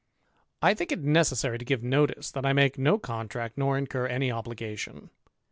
I 0.63 0.73
think 0.73 0.91
it 0.91 1.03
necessary 1.03 1.59
to 1.59 1.63
give 1.63 1.83
notice, 1.83 2.31
that 2.31 2.43
I 2.43 2.53
make 2.53 2.79
nO 2.79 2.97
contract, 2.97 3.55
nor 3.55 3.77
incur 3.77 4.07
any 4.07 4.31
obligation. 4.31 5.11